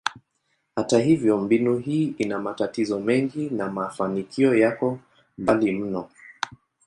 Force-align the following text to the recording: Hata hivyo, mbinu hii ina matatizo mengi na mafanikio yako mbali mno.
Hata 0.75 0.99
hivyo, 0.99 1.37
mbinu 1.37 1.77
hii 1.77 2.13
ina 2.17 2.39
matatizo 2.39 2.99
mengi 2.99 3.49
na 3.49 3.69
mafanikio 3.71 4.55
yako 4.55 4.99
mbali 5.37 5.71
mno. 5.71 6.09